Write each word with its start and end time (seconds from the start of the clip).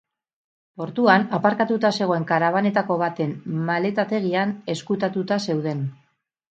Portuan 0.81 1.25
aparkatuta 1.37 1.91
zegoen 1.99 2.25
karabanetako 2.33 2.99
baten 3.05 3.37
maletategian 3.69 4.59
ezkutatuta 4.77 5.41
zeuden. 5.49 5.91